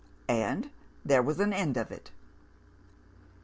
[0.27, 0.71] And
[1.05, 2.09] there was an end of it.